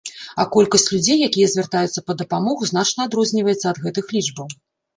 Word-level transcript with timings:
А 0.43 0.45
колькасць 0.53 0.85
людзей, 0.93 1.17
якія 1.27 1.49
звяртаюцца 1.51 2.03
па 2.09 2.17
дапамогу, 2.23 2.71
значна 2.73 3.07
адрозніваецца 3.11 3.65
ад 3.73 3.77
гэтых 3.87 4.05
лічбаў. 4.19 4.47